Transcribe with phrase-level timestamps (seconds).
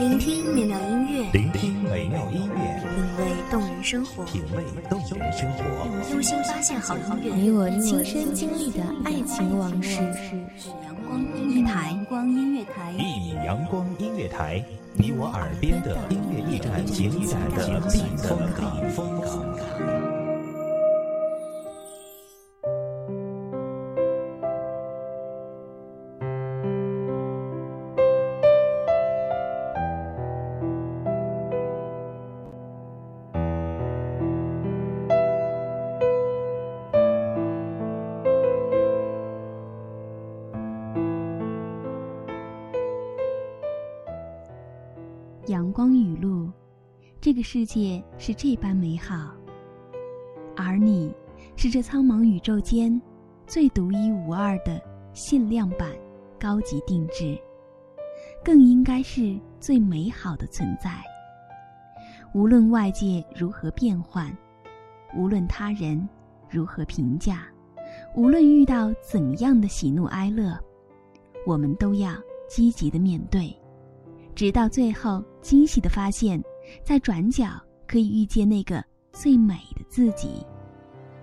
[0.00, 5.62] 聆听美妙音乐，聆听美妙音乐，品味动人生活，品味动人生活，
[6.10, 10.00] 用心发现好音乐，你我亲身经历的爱情往事。
[10.82, 14.60] 阳光音乐台，阳光音乐台，一米阳光音乐台，
[14.94, 20.21] 你我耳边的音乐驿站，情感的避风港。
[47.22, 49.32] 这个世界是这般美好，
[50.56, 51.14] 而你
[51.54, 53.00] 是这苍茫宇宙间
[53.46, 55.88] 最独一无二的限量版、
[56.36, 57.38] 高级定制，
[58.44, 61.00] 更应该是最美好的存在。
[62.34, 64.36] 无论外界如何变幻，
[65.16, 66.08] 无论他人
[66.50, 67.46] 如何评价，
[68.16, 70.58] 无论遇到怎样的喜怒哀乐，
[71.46, 72.16] 我们都要
[72.48, 73.56] 积极的面对。
[74.34, 76.42] 直到最后，惊喜的发现，
[76.82, 80.44] 在转角可以遇见那个最美的自己。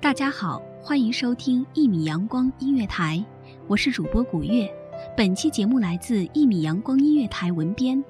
[0.00, 3.24] 大家好，欢迎收听一米阳光音乐台，
[3.68, 4.68] 我是主播古月。
[5.16, 8.02] 本期节目来自一米阳光音乐台文编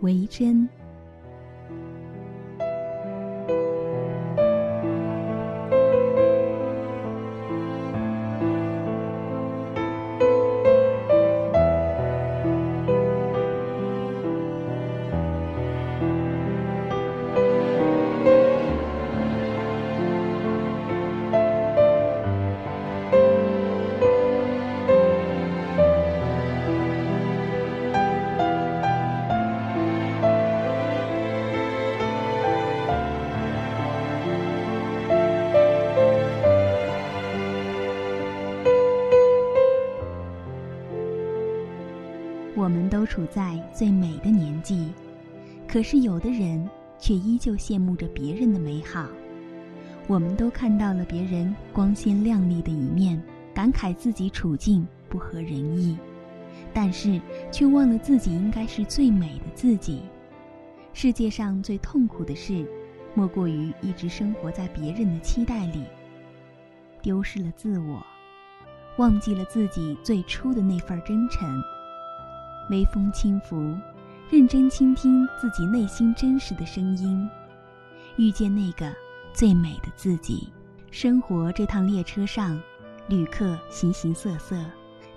[0.00, 0.68] 维珍。
[42.54, 44.88] 我们都处在最美的年纪，
[45.66, 46.68] 可是有的人
[46.98, 49.08] 却依旧羡慕着别人的美好。
[50.06, 53.20] 我们都看到了别人光鲜亮丽的一面，
[53.54, 55.96] 感慨自己处境不合人意，
[56.74, 57.18] 但是
[57.50, 60.02] 却忘了自己应该是最美的自己。
[60.92, 62.66] 世界上最痛苦的事，
[63.14, 65.84] 莫过于一直生活在别人的期待里，
[67.00, 68.04] 丢失了自我，
[68.98, 71.48] 忘记了自己最初的那份真诚。
[72.70, 73.76] 微风轻拂，
[74.30, 77.28] 认真倾听自己内心真实的声音，
[78.16, 78.90] 遇见那个
[79.32, 80.48] 最美的自己。
[80.90, 82.60] 生活这趟列车上，
[83.08, 84.56] 旅客形形色色，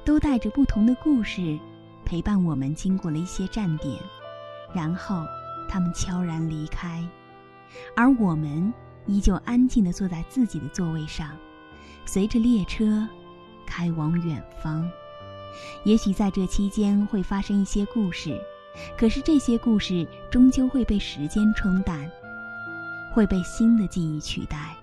[0.03, 1.59] 都带着不同的故事，
[2.05, 3.97] 陪伴我们经过了一些站点，
[4.73, 5.23] 然后
[5.69, 7.05] 他们悄然离开，
[7.95, 8.73] 而我们
[9.05, 11.29] 依旧安静地坐在自己的座位上，
[12.05, 13.07] 随着列车
[13.65, 14.89] 开往远方。
[15.83, 18.39] 也许在这期间会发生一些故事，
[18.97, 22.09] 可是这些故事终究会被时间冲淡，
[23.13, 24.75] 会被新的记忆取代。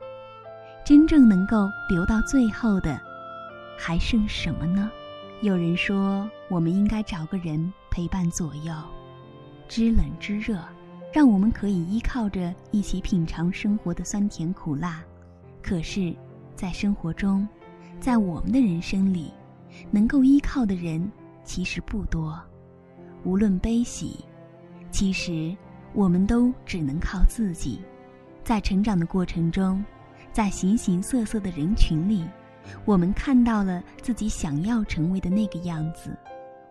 [0.84, 3.00] 真正能够留到最后的，
[3.78, 4.90] 还剩什么呢？
[5.40, 8.72] 有人说，我们应该找个人陪伴左右，
[9.68, 10.58] 知冷知热，
[11.12, 15.02] 让我们可以依靠着一起品尝生活的酸甜苦辣。
[15.62, 16.14] 可是，
[16.56, 17.46] 在生活中，
[18.00, 19.32] 在我们的人生里。
[19.90, 21.10] 能够依靠的人
[21.44, 22.40] 其实不多，
[23.24, 24.24] 无论悲喜，
[24.90, 25.56] 其实
[25.94, 27.80] 我们都只能靠自己。
[28.44, 29.84] 在成长的过程中，
[30.32, 32.24] 在形形色色的人群里，
[32.84, 36.16] 我们看到了自己想要成为的那个样子，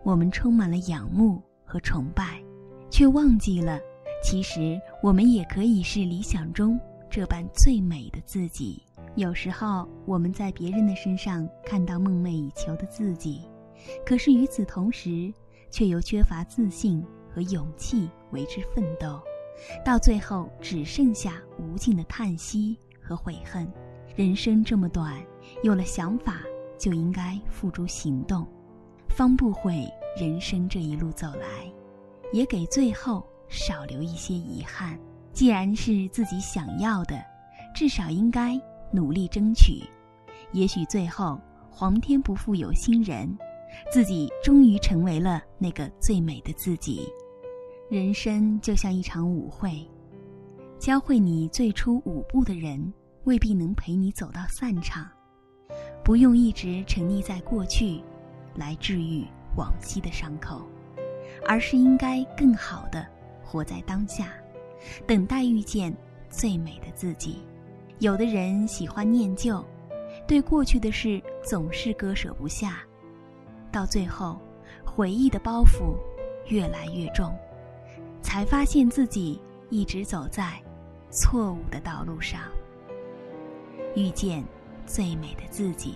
[0.02, 2.42] 我们充满了仰慕和崇拜，
[2.90, 3.78] 却忘记了，
[4.22, 8.82] 其实我们也可以是理想中这般最美的自己。
[9.14, 13.42] 有时候我们在别人的身上看到梦寐以求的自己，
[14.06, 15.32] 可是与此同时，
[15.70, 19.20] 却又缺乏自信和勇气为之奋斗，
[19.84, 23.70] 到最后只剩下无尽的叹息和悔恨。
[24.16, 25.22] 人生这么短，
[25.62, 26.40] 有了想法
[26.78, 28.46] 就应该付诸行动，
[29.08, 29.86] 方不悔
[30.18, 31.70] 人生这一路走来，
[32.32, 34.98] 也给最后少留一些遗憾。
[35.34, 37.22] 既然是自己想要的，
[37.74, 38.58] 至少应该。
[38.92, 39.82] 努力争取，
[40.52, 41.40] 也许最后
[41.70, 43.36] 皇天不负有心人，
[43.90, 47.08] 自己终于成为了那个最美的自己。
[47.88, 49.86] 人生就像一场舞会，
[50.78, 52.92] 教会你最初舞步的人，
[53.24, 55.10] 未必能陪你走到散场。
[56.04, 58.02] 不用一直沉溺在过去，
[58.54, 59.24] 来治愈
[59.56, 60.62] 往昔的伤口，
[61.46, 63.06] 而是应该更好的
[63.42, 64.32] 活在当下，
[65.06, 65.94] 等待遇见
[66.28, 67.42] 最美的自己。
[68.02, 69.64] 有的人喜欢念旧，
[70.26, 72.82] 对过去的事总是割舍不下，
[73.70, 74.40] 到最后，
[74.84, 75.94] 回忆的包袱
[76.48, 77.32] 越来越重，
[78.20, 79.40] 才发现自己
[79.70, 80.60] 一直走在
[81.10, 82.40] 错误的道路上。
[83.94, 84.42] 遇见
[84.84, 85.94] 最美的自己，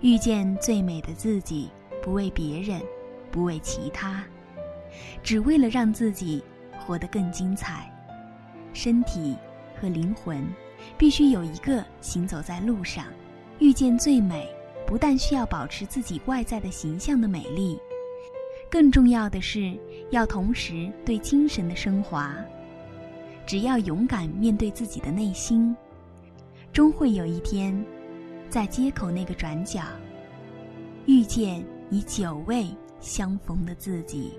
[0.00, 1.68] 遇见最美的自己，
[2.02, 2.80] 不为别人，
[3.30, 4.24] 不为其他，
[5.22, 6.42] 只为了让自己
[6.78, 7.94] 活得更精彩。
[8.72, 9.36] 身体
[9.78, 10.42] 和灵魂
[10.96, 13.06] 必须有一个行走在路上。
[13.58, 14.48] 遇见最美，
[14.86, 17.78] 不但需要保持自己外在的形象的美丽，
[18.70, 19.76] 更重要的是
[20.10, 22.34] 要同时对精神的升华。
[23.46, 25.74] 只要勇敢面对自己的内心。
[26.70, 27.84] 终会有一天，
[28.48, 29.82] 在街口那个转角，
[31.06, 32.68] 遇见你久未
[33.00, 34.38] 相逢的自己。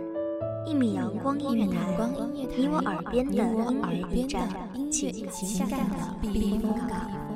[0.65, 1.79] 一米阳光音乐台，
[2.33, 4.47] 你我耳边的音乐驿站，
[4.91, 7.30] 情感的避风港。